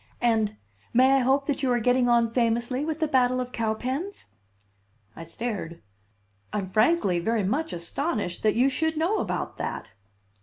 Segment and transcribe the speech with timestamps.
[0.23, 0.55] And
[0.95, 4.29] may I hope that you are getting on famously with the battle of Cowpens?"
[5.15, 5.79] I stared.
[6.51, 9.91] "I'm frankly very much astonished that you should know about that!"